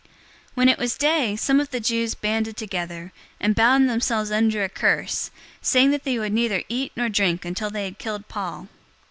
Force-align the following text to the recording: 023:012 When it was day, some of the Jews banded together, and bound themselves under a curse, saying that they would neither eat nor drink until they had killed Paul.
023:012 0.03 0.07
When 0.55 0.69
it 0.69 0.77
was 0.79 0.97
day, 0.97 1.35
some 1.35 1.59
of 1.59 1.69
the 1.69 1.79
Jews 1.79 2.15
banded 2.15 2.57
together, 2.57 3.11
and 3.39 3.53
bound 3.53 3.87
themselves 3.87 4.31
under 4.31 4.63
a 4.63 4.67
curse, 4.67 5.29
saying 5.61 5.91
that 5.91 6.05
they 6.05 6.17
would 6.17 6.33
neither 6.33 6.63
eat 6.69 6.91
nor 6.95 7.07
drink 7.07 7.45
until 7.45 7.69
they 7.69 7.85
had 7.85 7.99
killed 7.99 8.27
Paul. 8.27 8.67